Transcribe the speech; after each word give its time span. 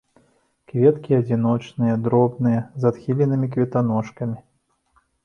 Кветкі 0.69 1.11
адзіночныя, 1.17 1.97
дробныя, 2.07 2.61
з 2.79 2.89
адхіленымі 2.91 3.51
кветаножкамі. 3.53 4.37